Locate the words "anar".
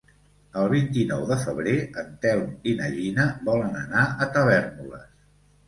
3.85-4.09